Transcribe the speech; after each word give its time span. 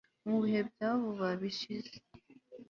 mu 0.27 0.37
bihe 0.43 0.61
bya 0.69 0.89
vuba 1.01 1.27
bishize 1.41 1.93